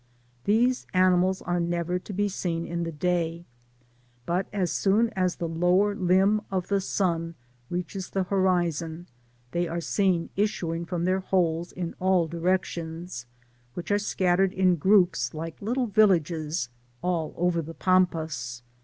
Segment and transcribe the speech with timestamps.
[0.45, 3.45] These animals are never to be seen in the day,
[4.25, 7.35] but as soon as the lower limb of the sun
[7.69, 9.05] reaches the horizon,
[9.51, 13.27] they are seen issuing from their holes in all directions,
[13.75, 16.69] which are scattered in groups like little villages
[17.03, 18.63] all over the Pampas.